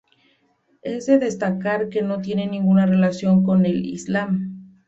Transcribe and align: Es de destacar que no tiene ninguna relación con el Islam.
Es 0.81 1.05
de 1.05 1.19
destacar 1.19 1.89
que 1.89 2.01
no 2.01 2.21
tiene 2.21 2.47
ninguna 2.47 2.87
relación 2.87 3.43
con 3.43 3.67
el 3.67 3.85
Islam. 3.85 4.57